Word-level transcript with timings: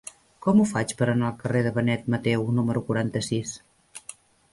Com 0.43 0.61
ho 0.61 0.63
faig 0.69 0.93
per 1.01 1.07
anar 1.11 1.27
al 1.27 1.35
carrer 1.43 1.61
de 1.67 1.71
Benet 1.75 2.07
Mateu 2.13 2.47
número 2.61 2.83
quaranta-sis? 2.87 3.53